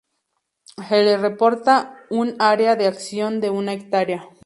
Se 0.87 1.03
le 1.03 1.15
reporta 1.15 1.95
un 2.09 2.35
área 2.39 2.75
de 2.75 2.87
acción 2.87 3.39
de 3.39 3.51
una 3.51 3.73
hectárea. 3.73 4.23